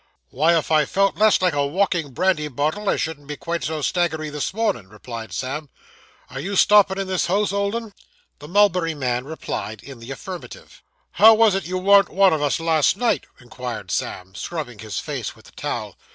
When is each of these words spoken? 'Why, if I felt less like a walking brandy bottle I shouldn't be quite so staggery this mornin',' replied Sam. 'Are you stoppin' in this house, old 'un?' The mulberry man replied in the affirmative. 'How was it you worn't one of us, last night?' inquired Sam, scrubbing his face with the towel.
'Why, 0.31 0.57
if 0.57 0.71
I 0.71 0.85
felt 0.85 1.17
less 1.17 1.39
like 1.43 1.53
a 1.53 1.63
walking 1.63 2.09
brandy 2.11 2.47
bottle 2.47 2.89
I 2.89 2.95
shouldn't 2.95 3.27
be 3.27 3.37
quite 3.37 3.63
so 3.63 3.83
staggery 3.83 4.31
this 4.31 4.51
mornin',' 4.51 4.89
replied 4.89 5.31
Sam. 5.31 5.69
'Are 6.31 6.39
you 6.39 6.55
stoppin' 6.55 6.97
in 6.97 7.05
this 7.05 7.27
house, 7.27 7.53
old 7.53 7.75
'un?' 7.75 7.93
The 8.39 8.47
mulberry 8.47 8.95
man 8.95 9.25
replied 9.25 9.83
in 9.83 9.99
the 9.99 10.09
affirmative. 10.09 10.81
'How 11.11 11.35
was 11.35 11.53
it 11.53 11.67
you 11.67 11.77
worn't 11.77 12.09
one 12.09 12.33
of 12.33 12.41
us, 12.41 12.59
last 12.59 12.97
night?' 12.97 13.27
inquired 13.39 13.91
Sam, 13.91 14.33
scrubbing 14.33 14.79
his 14.79 14.99
face 14.99 15.35
with 15.35 15.45
the 15.45 15.51
towel. 15.51 15.95